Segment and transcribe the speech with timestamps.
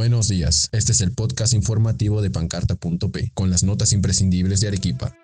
[0.00, 5.14] Buenos días, este es el podcast informativo de pancarta.p con las notas imprescindibles de Arequipa.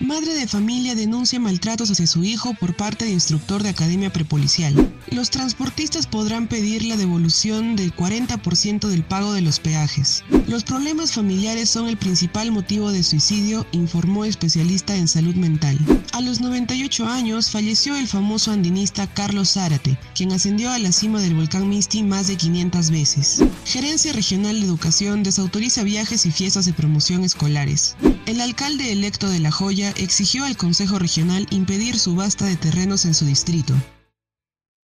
[0.00, 4.92] Madre de familia denuncia maltratos hacia su hijo por parte de instructor de academia prepolicial.
[5.10, 10.24] Los transportistas podrán pedir la devolución del 40% del pago de los peajes.
[10.48, 15.78] Los problemas familiares son el principal motivo de suicidio, informó especialista en salud mental.
[16.12, 21.20] A los 98 años falleció el famoso andinista Carlos Zárate, quien ascendió a la cima
[21.20, 23.44] del volcán Misti más de 500 veces.
[23.64, 27.96] Gerencia Regional de Educación desautoriza viajes y fiestas de promoción escolares.
[28.26, 33.14] El alcalde electo de La Joya exigió al Consejo Regional impedir subasta de terrenos en
[33.14, 33.74] su distrito.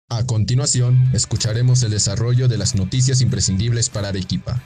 [0.08, 4.62] A continuación, escucharemos el desarrollo de las noticias imprescindibles para Arequipa.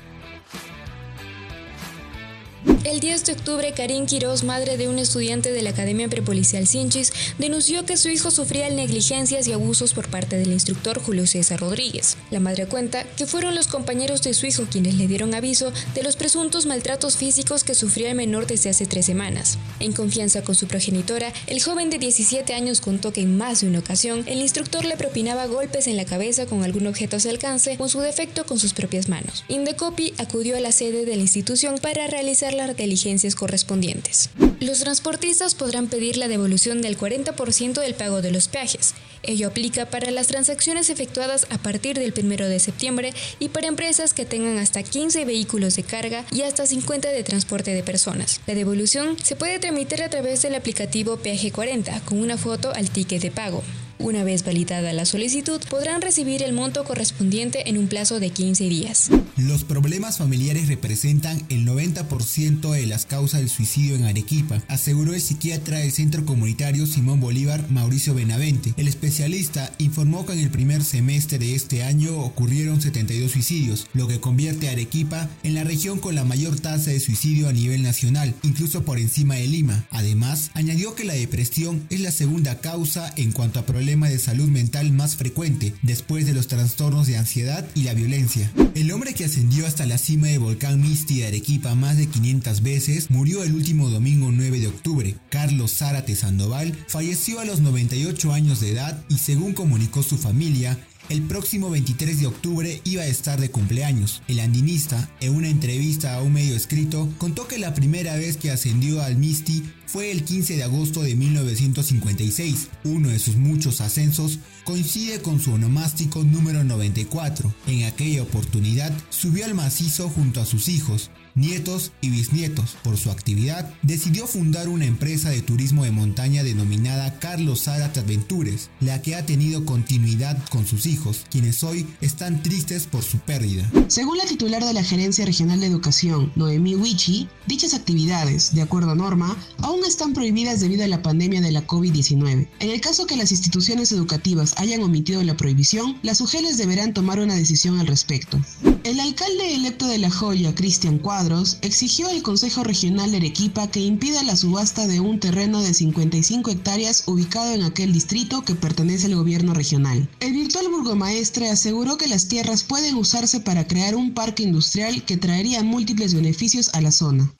[2.66, 7.12] El 10 de octubre, Karin Quiroz, madre de un estudiante de la Academia Prepolicial Sinchis,
[7.39, 12.16] denunció que su hijo sufría negligencias y abusos por parte del instructor Julio César Rodríguez.
[12.30, 16.03] La madre cuenta que fueron los compañeros de su hijo quienes le dieron aviso de
[16.03, 19.58] los presuntos maltratos físicos que sufría el menor desde hace tres semanas.
[19.78, 23.69] En confianza con su progenitora, el joven de 17 años contó que en más de
[23.69, 27.28] una ocasión el instructor le propinaba golpes en la cabeza con algún objeto a su
[27.28, 29.45] alcance o su defecto con sus propias manos.
[29.48, 34.30] Indecopi acudió a la sede de la institución para realizar la diligencias correspondientes.
[34.60, 38.94] Los transportistas podrán pedir la devolución del 40% del pago de los peajes.
[39.22, 44.14] Ello aplica para las transacciones efectuadas a partir del 1 de septiembre y para empresas
[44.14, 48.40] que tengan hasta 15 vehículos de carga y hasta 50 de transporte de personas.
[48.46, 52.90] La devolución se puede tramitar a través del aplicativo Peaje 40 con una foto al
[52.90, 53.62] ticket de pago.
[53.98, 58.69] Una vez validada la solicitud, podrán recibir el monto correspondiente en un plazo de 15
[58.69, 59.11] días.
[59.39, 65.20] Los problemas familiares representan el 90% de las causas del suicidio en Arequipa, aseguró el
[65.22, 68.74] psiquiatra del Centro Comunitario Simón Bolívar, Mauricio Benavente.
[68.77, 74.08] El especialista informó que en el primer semestre de este año ocurrieron 72 suicidios, lo
[74.08, 77.83] que convierte a Arequipa en la región con la mayor tasa de suicidio a nivel
[77.83, 79.86] nacional, incluso por encima de Lima.
[79.90, 84.19] Además, añadió que la depresión es la segunda causa en cuanto a problemas problema de
[84.19, 88.51] salud mental más frecuente después de los trastornos de ansiedad y la violencia.
[88.74, 92.64] El hombre que ascendió hasta la cima del volcán Misti de Arequipa más de 500
[92.64, 95.14] veces murió el último domingo 9 de octubre.
[95.30, 100.77] Carlos Zárate Sandoval falleció a los 98 años de edad y según comunicó su familia,
[101.08, 104.22] el próximo 23 de octubre iba a estar de cumpleaños.
[104.28, 108.50] El andinista, en una entrevista a un medio escrito, contó que la primera vez que
[108.50, 112.68] ascendió al Misti fue el 15 de agosto de 1956.
[112.84, 117.55] Uno de sus muchos ascensos coincide con su onomástico número 94.
[117.66, 122.77] En aquella oportunidad subió al macizo junto a sus hijos, nietos y bisnietos.
[122.83, 128.70] Por su actividad, decidió fundar una empresa de turismo de montaña denominada Carlos Zárate Adventures,
[128.81, 133.70] la que ha tenido continuidad con sus hijos, quienes hoy están tristes por su pérdida.
[133.87, 138.91] Según la titular de la Gerencia Regional de Educación, Noemí Wichi, dichas actividades, de acuerdo
[138.91, 142.49] a norma, aún están prohibidas debido a la pandemia de la COVID-19.
[142.58, 147.20] En el caso que las instituciones educativas hayan omitido la prohibición, las UGELES deberán tomar
[147.20, 148.41] una decisión al respecto.
[148.87, 153.81] El alcalde electo de La Joya, Cristian Cuadros, exigió al Consejo Regional de Arequipa que
[153.81, 159.06] impida la subasta de un terreno de 55 hectáreas ubicado en aquel distrito que pertenece
[159.06, 160.08] al gobierno regional.
[160.20, 165.17] El virtual burgomaestre aseguró que las tierras pueden usarse para crear un parque industrial que
[165.17, 167.35] traería múltiples beneficios a la zona.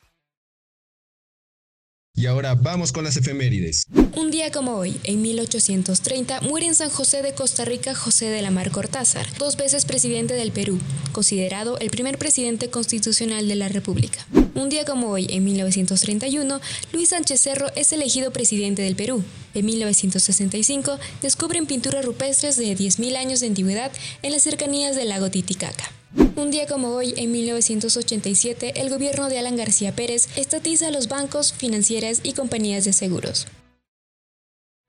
[2.19, 3.85] Y ahora vamos con las efemérides.
[4.17, 8.41] Un día como hoy, en 1830, muere en San José de Costa Rica José de
[8.41, 10.79] la Mar Cortázar, dos veces presidente del Perú,
[11.13, 14.27] considerado el primer presidente constitucional de la República.
[14.55, 16.63] Un día como hoy, en 1931,
[16.95, 19.23] Luis Sánchez Cerro es elegido presidente del Perú.
[19.53, 25.31] En 1965, descubren pinturas rupestres de 10.000 años de antigüedad en las cercanías del lago
[25.31, 25.93] Titicaca.
[26.17, 31.53] Un día como hoy, en 1987, el gobierno de Alan García Pérez estatiza los bancos,
[31.53, 33.47] financieras y compañías de seguros.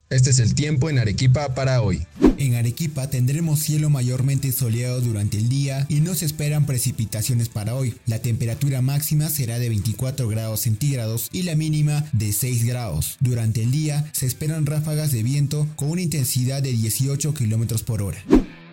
[0.09, 2.05] Este es el tiempo en Arequipa para hoy.
[2.37, 7.75] En Arequipa tendremos cielo mayormente soleado durante el día y no se esperan precipitaciones para
[7.75, 7.96] hoy.
[8.05, 13.17] La temperatura máxima será de 24 grados centígrados y la mínima de 6 grados.
[13.19, 18.02] Durante el día se esperan ráfagas de viento con una intensidad de 18 kilómetros por
[18.02, 18.23] hora.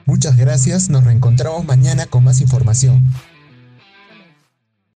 [0.06, 3.03] Muchas gracias, nos reencontramos mañana con más información.